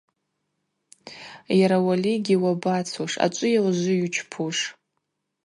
Йара 1.59 1.77
Уалигьи, 1.85 2.41
уабацуш, 2.43 3.13
ачӏвыйа 3.25 3.61
ужвы 3.67 3.93
йучпуш? 3.97 4.57